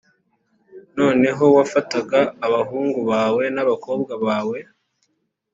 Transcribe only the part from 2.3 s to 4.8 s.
abahungu bawe n abakobwa bawe